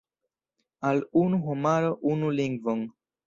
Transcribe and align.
Al 0.91 1.01
unu 1.25 1.39
homaro 1.45 1.91
unu 2.15 2.35
lingvon. 2.41 2.81